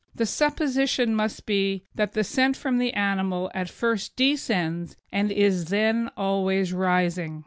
The 0.15 0.25
supposition 0.25 1.13
must 1.13 1.45
be 1.45 1.83
that 1.93 2.13
the 2.13 2.23
scent 2.23 2.57
from 2.57 2.79
the 2.79 2.91
animal 2.93 3.51
at 3.53 3.69
first 3.69 4.15
descends 4.15 4.95
and 5.11 5.31
is 5.31 5.65
then 5.65 6.09
always 6.17 6.73
rising. 6.73 7.39